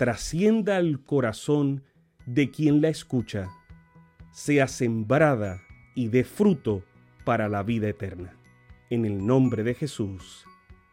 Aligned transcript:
trascienda 0.00 0.78
al 0.78 1.04
corazón 1.04 1.84
de 2.24 2.50
quien 2.50 2.80
la 2.80 2.88
escucha, 2.88 3.50
sea 4.32 4.66
sembrada 4.66 5.60
y 5.94 6.08
dé 6.08 6.24
fruto 6.24 6.82
para 7.26 7.50
la 7.50 7.62
vida 7.62 7.86
eterna. 7.86 8.34
En 8.88 9.04
el 9.04 9.26
nombre 9.26 9.62
de 9.62 9.74
Jesús. 9.74 10.46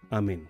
Amén. 0.10 0.50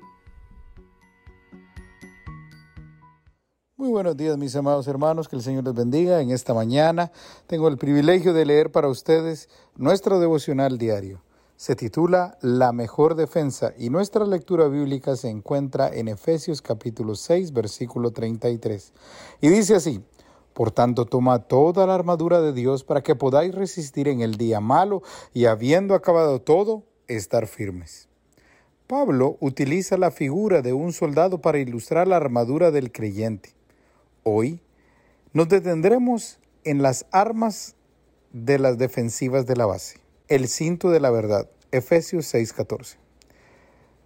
Muy 3.75 3.89
buenos 3.89 4.17
días 4.17 4.35
mis 4.39 4.55
amados 4.55 4.87
hermanos, 4.87 5.27
que 5.27 5.35
el 5.35 5.43
Señor 5.43 5.63
les 5.63 5.75
bendiga. 5.75 6.19
En 6.19 6.31
esta 6.31 6.55
mañana 6.55 7.11
tengo 7.45 7.67
el 7.67 7.77
privilegio 7.77 8.33
de 8.33 8.47
leer 8.47 8.71
para 8.71 8.87
ustedes 8.87 9.49
nuestro 9.75 10.19
devocional 10.19 10.79
diario. 10.79 11.21
Se 11.57 11.75
titula 11.75 12.37
La 12.41 12.71
mejor 12.71 13.15
defensa 13.15 13.73
y 13.79 13.89
nuestra 13.89 14.27
lectura 14.27 14.67
bíblica 14.67 15.15
se 15.15 15.29
encuentra 15.29 15.89
en 15.89 16.07
Efesios 16.07 16.61
capítulo 16.61 17.15
6 17.15 17.51
versículo 17.51 18.11
33. 18.11 18.93
Y 19.41 19.49
dice 19.49 19.73
así, 19.73 20.03
por 20.53 20.69
tanto, 20.69 21.05
toma 21.05 21.39
toda 21.47 21.87
la 21.87 21.95
armadura 21.95 22.41
de 22.41 22.53
Dios 22.53 22.83
para 22.83 23.01
que 23.01 23.15
podáis 23.15 23.55
resistir 23.55 24.07
en 24.07 24.21
el 24.21 24.35
día 24.35 24.59
malo 24.59 25.01
y 25.33 25.45
habiendo 25.45 25.95
acabado 25.95 26.39
todo, 26.39 26.83
estar 27.07 27.47
firmes. 27.47 28.07
Pablo 28.85 29.37
utiliza 29.39 29.97
la 29.97 30.11
figura 30.11 30.61
de 30.61 30.73
un 30.73 30.93
soldado 30.93 31.41
para 31.41 31.57
ilustrar 31.57 32.07
la 32.07 32.17
armadura 32.17 32.69
del 32.69 32.91
creyente. 32.91 33.55
Hoy 34.21 34.61
nos 35.33 35.49
detendremos 35.49 36.37
en 36.63 36.83
las 36.83 37.07
armas 37.09 37.75
de 38.31 38.59
las 38.59 38.77
defensivas 38.77 39.47
de 39.47 39.55
la 39.55 39.65
base. 39.65 40.06
El 40.29 40.49
cinto 40.49 40.89
de 40.89 40.99
la 40.99 41.09
verdad, 41.09 41.49
Efesios 41.71 42.25
6:14. 42.33 42.97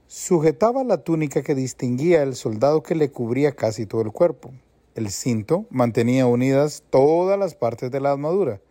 Sujetaba 0.06 0.84
la 0.84 1.04
túnica 1.04 1.42
que 1.42 1.56
distinguía 1.56 2.22
al 2.22 2.36
soldado 2.36 2.84
que 2.84 2.94
le 2.94 3.10
cubría 3.10 3.54
casi 3.54 3.88
todo 3.88 4.04
el 4.04 4.12
cuerpo. 4.12 4.52
El 4.94 5.10
cinto 5.10 5.66
mantenía 5.72 6.28
unidas 6.28 6.84
todas 6.92 7.40
las 7.40 7.56
partes 7.56 7.90
de 7.90 8.02
la 8.02 8.12
armadura. 8.12 8.62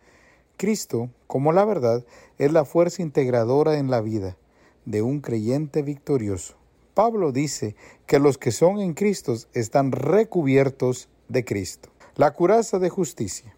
Cristo, 0.55 1.09
como 1.27 1.51
la 1.51 1.65
verdad, 1.65 2.05
es 2.37 2.53
la 2.53 2.63
fuerza 2.63 3.01
integradora 3.01 3.77
en 3.79 3.91
la 3.91 3.99
vida 3.99 4.37
de 4.85 5.01
un 5.01 5.19
creyente 5.19 5.81
victorioso. 5.81 6.55
Pablo 6.93 7.33
dice 7.33 7.75
que 8.05 8.19
los 8.19 8.37
que 8.37 8.53
son 8.53 8.79
en 8.79 8.93
Cristo 8.93 9.35
están 9.53 9.91
recubiertos 9.91 11.09
de 11.27 11.43
Cristo. 11.43 11.89
La 12.15 12.31
curaza 12.31 12.79
de 12.79 12.87
justicia, 12.87 13.57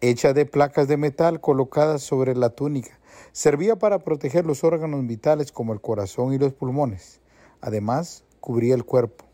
hecha 0.00 0.32
de 0.32 0.46
placas 0.46 0.88
de 0.88 0.96
metal 0.96 1.40
colocadas 1.40 2.02
sobre 2.02 2.34
la 2.34 2.50
túnica, 2.50 2.98
servía 3.32 3.76
para 3.76 3.98
proteger 3.98 4.44
los 4.46 4.64
órganos 4.64 5.06
vitales 5.06 5.52
como 5.52 5.72
el 5.72 5.80
corazón 5.80 6.32
y 6.32 6.38
los 6.38 6.52
pulmones. 6.52 7.20
Además, 7.60 8.24
cubría 8.40 8.74
el 8.74 8.84
cuerpo, 8.84 9.24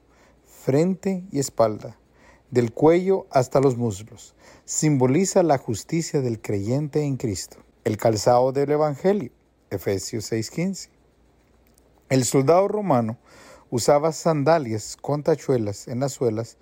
frente 0.46 1.24
y 1.30 1.38
espalda, 1.38 1.98
del 2.50 2.72
cuello 2.72 3.26
hasta 3.30 3.60
los 3.60 3.76
muslos. 3.76 4.34
Simboliza 4.64 5.42
la 5.42 5.58
justicia 5.58 6.20
del 6.20 6.40
creyente 6.40 7.04
en 7.04 7.16
Cristo. 7.16 7.58
El 7.84 7.96
calzado 7.96 8.52
del 8.52 8.70
Evangelio, 8.70 9.32
Efesios 9.70 10.30
6:15. 10.30 10.88
El 12.08 12.24
soldado 12.24 12.68
romano 12.68 13.18
usaba 13.70 14.12
sandalias 14.12 14.96
con 15.00 15.22
tachuelas 15.22 15.88
en 15.88 16.00
las 16.00 16.12
suelas 16.12 16.58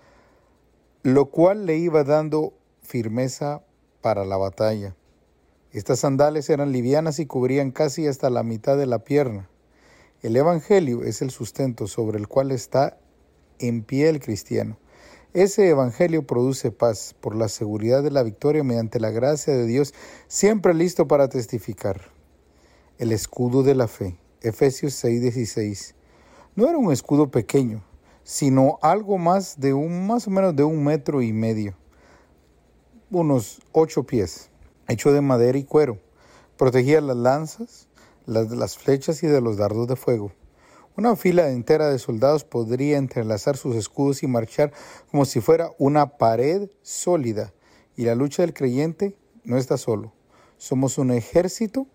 lo 1.02 1.26
cual 1.26 1.66
le 1.66 1.78
iba 1.78 2.04
dando 2.04 2.54
firmeza 2.80 3.62
para 4.02 4.26
la 4.26 4.36
batalla. 4.36 4.94
Estas 5.72 6.00
sandales 6.00 6.50
eran 6.50 6.72
livianas 6.72 7.18
y 7.18 7.24
cubrían 7.24 7.70
casi 7.70 8.06
hasta 8.06 8.28
la 8.28 8.42
mitad 8.42 8.76
de 8.76 8.84
la 8.84 9.04
pierna. 9.04 9.48
El 10.22 10.36
Evangelio 10.36 11.02
es 11.02 11.22
el 11.22 11.30
sustento 11.30 11.86
sobre 11.86 12.18
el 12.18 12.28
cual 12.28 12.50
está 12.50 12.98
en 13.58 13.82
pie 13.82 14.10
el 14.10 14.20
cristiano. 14.20 14.76
Ese 15.32 15.66
Evangelio 15.70 16.26
produce 16.26 16.70
paz 16.70 17.14
por 17.18 17.34
la 17.34 17.48
seguridad 17.48 18.02
de 18.02 18.10
la 18.10 18.22
victoria 18.22 18.62
mediante 18.62 19.00
la 19.00 19.10
gracia 19.10 19.54
de 19.54 19.66
Dios, 19.66 19.94
siempre 20.28 20.74
listo 20.74 21.08
para 21.08 21.28
testificar. 21.30 22.12
El 22.98 23.12
escudo 23.12 23.62
de 23.62 23.74
la 23.74 23.88
fe, 23.88 24.18
Efesios 24.42 24.92
6:16, 25.02 25.94
no 26.54 26.68
era 26.68 26.76
un 26.76 26.92
escudo 26.92 27.30
pequeño, 27.30 27.82
sino 28.24 28.78
algo 28.82 29.16
más 29.16 29.58
de 29.58 29.72
un, 29.72 30.06
más 30.06 30.26
o 30.26 30.30
menos 30.30 30.54
de 30.54 30.64
un 30.64 30.84
metro 30.84 31.22
y 31.22 31.32
medio, 31.32 31.74
unos 33.12 33.60
ocho 33.72 34.04
pies, 34.04 34.48
hecho 34.88 35.12
de 35.12 35.20
madera 35.20 35.58
y 35.58 35.64
cuero. 35.64 35.98
Protegía 36.56 37.00
las 37.00 37.16
lanzas, 37.16 37.88
las 38.26 38.48
de 38.48 38.56
las 38.56 38.78
flechas 38.78 39.22
y 39.22 39.26
de 39.26 39.40
los 39.40 39.58
dardos 39.58 39.86
de 39.86 39.96
fuego. 39.96 40.32
Una 40.96 41.14
fila 41.16 41.50
entera 41.50 41.90
de 41.90 41.98
soldados 41.98 42.44
podría 42.44 42.98
entrelazar 42.98 43.56
sus 43.56 43.76
escudos 43.76 44.22
y 44.22 44.26
marchar 44.26 44.72
como 45.10 45.24
si 45.24 45.40
fuera 45.40 45.72
una 45.78 46.16
pared 46.16 46.70
sólida. 46.82 47.52
Y 47.96 48.04
la 48.04 48.14
lucha 48.14 48.42
del 48.42 48.54
creyente 48.54 49.16
no 49.44 49.58
está 49.58 49.76
solo. 49.76 50.12
Somos 50.56 50.96
un 50.96 51.10
ejército 51.10 51.86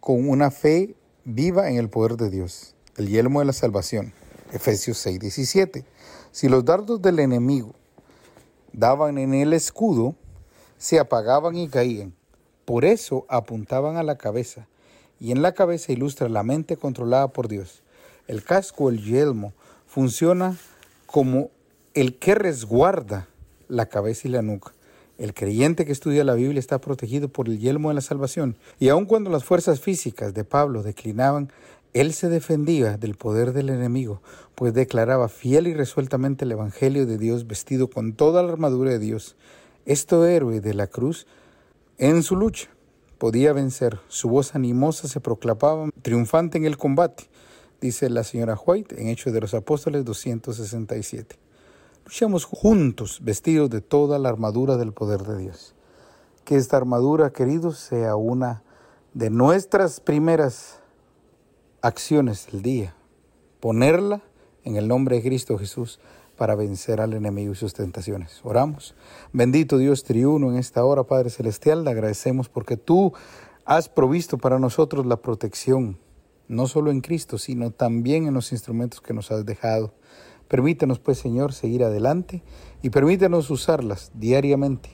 con 0.00 0.28
una 0.28 0.50
fe 0.50 0.94
viva 1.24 1.70
en 1.70 1.76
el 1.76 1.88
poder 1.88 2.16
de 2.16 2.30
Dios, 2.30 2.74
el 2.96 3.08
yelmo 3.08 3.40
de 3.40 3.46
la 3.46 3.52
salvación. 3.52 4.12
Efesios 4.52 4.98
6, 4.98 5.18
17. 5.18 5.84
Si 6.30 6.48
los 6.48 6.64
dardos 6.64 7.02
del 7.02 7.18
enemigo 7.18 7.74
daban 8.72 9.18
en 9.18 9.34
el 9.34 9.52
escudo, 9.52 10.16
se 10.82 10.98
apagaban 10.98 11.54
y 11.56 11.68
caían. 11.68 12.12
Por 12.64 12.84
eso 12.84 13.24
apuntaban 13.28 13.96
a 13.96 14.02
la 14.02 14.18
cabeza, 14.18 14.66
y 15.20 15.30
en 15.30 15.40
la 15.40 15.52
cabeza 15.52 15.92
ilustra 15.92 16.28
la 16.28 16.42
mente 16.42 16.76
controlada 16.76 17.28
por 17.28 17.46
Dios. 17.46 17.84
El 18.26 18.42
casco, 18.42 18.90
el 18.90 19.00
yelmo, 19.00 19.52
funciona 19.86 20.56
como 21.06 21.50
el 21.94 22.18
que 22.18 22.34
resguarda 22.34 23.28
la 23.68 23.86
cabeza 23.86 24.26
y 24.26 24.32
la 24.32 24.42
nuca. 24.42 24.72
El 25.18 25.34
creyente 25.34 25.86
que 25.86 25.92
estudia 25.92 26.24
la 26.24 26.34
Biblia 26.34 26.58
está 26.58 26.80
protegido 26.80 27.28
por 27.28 27.46
el 27.46 27.60
yelmo 27.60 27.90
de 27.90 27.94
la 27.94 28.00
salvación, 28.00 28.56
y 28.80 28.88
aun 28.88 29.04
cuando 29.06 29.30
las 29.30 29.44
fuerzas 29.44 29.78
físicas 29.78 30.34
de 30.34 30.42
Pablo 30.42 30.82
declinaban, 30.82 31.52
él 31.92 32.12
se 32.12 32.28
defendía 32.28 32.96
del 32.96 33.14
poder 33.14 33.52
del 33.52 33.68
enemigo, 33.68 34.20
pues 34.56 34.74
declaraba 34.74 35.28
fiel 35.28 35.68
y 35.68 35.74
resueltamente 35.74 36.44
el 36.44 36.50
Evangelio 36.50 37.06
de 37.06 37.18
Dios 37.18 37.46
vestido 37.46 37.88
con 37.88 38.14
toda 38.14 38.42
la 38.42 38.52
armadura 38.52 38.90
de 38.90 38.98
Dios. 38.98 39.36
Este 39.84 40.14
héroe 40.32 40.60
de 40.60 40.74
la 40.74 40.86
cruz, 40.86 41.26
en 41.98 42.22
su 42.22 42.36
lucha, 42.36 42.68
podía 43.18 43.52
vencer. 43.52 43.98
Su 44.06 44.28
voz 44.28 44.54
animosa 44.54 45.08
se 45.08 45.20
proclamaba 45.20 45.88
triunfante 46.02 46.56
en 46.56 46.66
el 46.66 46.78
combate, 46.78 47.24
dice 47.80 48.08
la 48.08 48.22
señora 48.22 48.56
White 48.56 49.00
en 49.00 49.08
Hechos 49.08 49.32
de 49.32 49.40
los 49.40 49.54
Apóstoles 49.54 50.04
267. 50.04 51.36
Luchamos 52.04 52.44
juntos, 52.44 53.20
vestidos 53.24 53.70
de 53.70 53.80
toda 53.80 54.20
la 54.20 54.28
armadura 54.28 54.76
del 54.76 54.92
poder 54.92 55.22
de 55.22 55.38
Dios. 55.38 55.74
Que 56.44 56.56
esta 56.56 56.76
armadura, 56.76 57.32
queridos, 57.32 57.78
sea 57.78 58.14
una 58.14 58.62
de 59.14 59.30
nuestras 59.30 59.98
primeras 59.98 60.78
acciones 61.80 62.46
del 62.52 62.62
día, 62.62 62.94
ponerla 63.58 64.22
en 64.62 64.76
el 64.76 64.86
nombre 64.86 65.16
de 65.16 65.22
Cristo 65.22 65.58
Jesús 65.58 65.98
para 66.42 66.56
vencer 66.56 67.00
al 67.00 67.12
enemigo 67.12 67.52
y 67.52 67.54
sus 67.54 67.72
tentaciones. 67.72 68.40
Oramos. 68.42 68.96
Bendito 69.32 69.78
Dios 69.78 70.02
triuno 70.02 70.50
en 70.50 70.58
esta 70.58 70.84
hora, 70.84 71.04
Padre 71.04 71.30
Celestial, 71.30 71.84
le 71.84 71.92
agradecemos 71.92 72.48
porque 72.48 72.76
tú 72.76 73.12
has 73.64 73.88
provisto 73.88 74.38
para 74.38 74.58
nosotros 74.58 75.06
la 75.06 75.18
protección, 75.18 76.00
no 76.48 76.66
solo 76.66 76.90
en 76.90 77.00
Cristo, 77.00 77.38
sino 77.38 77.70
también 77.70 78.26
en 78.26 78.34
los 78.34 78.50
instrumentos 78.50 79.00
que 79.00 79.14
nos 79.14 79.30
has 79.30 79.46
dejado. 79.46 79.94
Permítanos, 80.48 80.98
pues, 80.98 81.18
Señor, 81.18 81.52
seguir 81.52 81.84
adelante 81.84 82.42
y 82.82 82.90
permítanos 82.90 83.48
usarlas 83.48 84.10
diariamente 84.12 84.90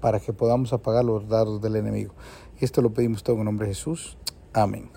para 0.00 0.18
que 0.18 0.32
podamos 0.32 0.72
apagar 0.72 1.04
los 1.04 1.28
dardos 1.28 1.62
del 1.62 1.76
enemigo. 1.76 2.16
Esto 2.58 2.82
lo 2.82 2.92
pedimos 2.92 3.22
todo 3.22 3.36
en 3.36 3.44
nombre 3.44 3.68
de 3.68 3.74
Jesús. 3.74 4.18
Amén. 4.52 4.90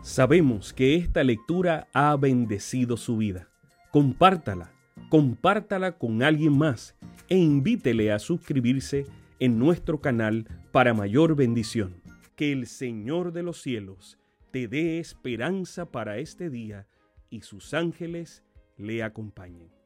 Sabemos 0.00 0.72
que 0.72 0.96
esta 0.96 1.22
lectura 1.24 1.88
ha 1.92 2.16
bendecido 2.16 2.96
su 2.96 3.18
vida. 3.18 3.51
Compártala, 3.92 4.72
compártala 5.10 5.98
con 5.98 6.22
alguien 6.22 6.56
más 6.56 6.96
e 7.28 7.36
invítele 7.36 8.10
a 8.10 8.18
suscribirse 8.18 9.04
en 9.38 9.58
nuestro 9.58 10.00
canal 10.00 10.48
para 10.72 10.94
mayor 10.94 11.36
bendición. 11.36 12.00
Que 12.34 12.52
el 12.52 12.66
Señor 12.66 13.34
de 13.34 13.42
los 13.42 13.60
cielos 13.60 14.18
te 14.50 14.66
dé 14.66 14.98
esperanza 14.98 15.84
para 15.92 16.16
este 16.16 16.48
día 16.48 16.86
y 17.28 17.42
sus 17.42 17.74
ángeles 17.74 18.42
le 18.78 19.02
acompañen. 19.02 19.81